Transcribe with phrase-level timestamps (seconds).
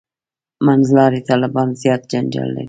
[0.65, 2.59] «منځلاري طالبان» زیات جنجال لري.